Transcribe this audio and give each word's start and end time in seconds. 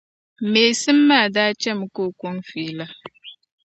Meesim 0.51 0.99
maa 1.09 1.27
da 1.35 1.43
chɛm'ka 1.61 1.99
o 2.07 2.09
kɔŋ 2.19 2.35
feela. 2.49 2.85